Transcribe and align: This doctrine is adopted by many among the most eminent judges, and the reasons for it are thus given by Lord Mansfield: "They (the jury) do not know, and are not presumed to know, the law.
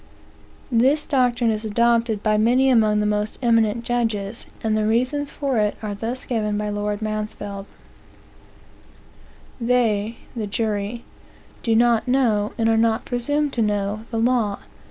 This 0.71 1.05
doctrine 1.05 1.51
is 1.51 1.63
adopted 1.63 2.23
by 2.23 2.35
many 2.35 2.71
among 2.71 3.01
the 3.01 3.05
most 3.05 3.37
eminent 3.43 3.83
judges, 3.83 4.47
and 4.63 4.75
the 4.75 4.87
reasons 4.87 5.29
for 5.29 5.59
it 5.59 5.75
are 5.83 5.93
thus 5.93 6.25
given 6.25 6.57
by 6.57 6.69
Lord 6.69 7.03
Mansfield: 7.03 7.67
"They 9.61 10.17
(the 10.35 10.47
jury) 10.47 11.03
do 11.61 11.75
not 11.75 12.07
know, 12.07 12.51
and 12.57 12.67
are 12.67 12.77
not 12.77 13.05
presumed 13.05 13.53
to 13.53 13.61
know, 13.61 14.05
the 14.09 14.17
law. 14.17 14.57